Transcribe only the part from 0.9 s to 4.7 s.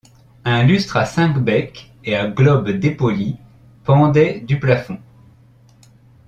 à cinq becs et à globes dépolis pendait du